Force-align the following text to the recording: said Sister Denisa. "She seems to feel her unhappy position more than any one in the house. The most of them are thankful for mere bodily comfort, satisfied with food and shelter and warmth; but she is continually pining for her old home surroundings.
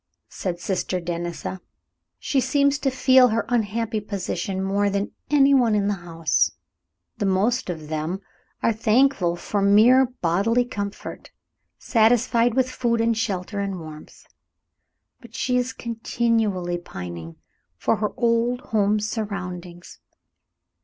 said 0.29 0.59
Sister 0.59 0.99
Denisa. 0.99 1.59
"She 2.17 2.41
seems 2.41 2.79
to 2.79 2.89
feel 2.89 3.27
her 3.27 3.45
unhappy 3.49 3.99
position 3.99 4.59
more 4.63 4.89
than 4.89 5.11
any 5.29 5.53
one 5.53 5.75
in 5.75 5.87
the 5.87 5.93
house. 5.93 6.53
The 7.19 7.27
most 7.27 7.69
of 7.69 7.87
them 7.87 8.19
are 8.63 8.73
thankful 8.73 9.35
for 9.35 9.61
mere 9.61 10.07
bodily 10.19 10.65
comfort, 10.65 11.29
satisfied 11.77 12.55
with 12.55 12.67
food 12.67 12.99
and 12.99 13.15
shelter 13.15 13.59
and 13.59 13.79
warmth; 13.79 14.25
but 15.19 15.35
she 15.35 15.55
is 15.57 15.71
continually 15.71 16.79
pining 16.79 17.35
for 17.77 17.97
her 17.97 18.11
old 18.17 18.61
home 18.61 18.99
surroundings. 18.99 19.99